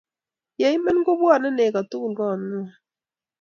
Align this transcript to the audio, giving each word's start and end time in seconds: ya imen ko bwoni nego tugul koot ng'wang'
ya 0.61 0.69
imen 0.77 0.97
ko 1.05 1.11
bwoni 1.19 1.49
nego 1.57 1.79
tugul 1.89 2.13
koot 2.17 2.39
ng'wang' 2.45 2.73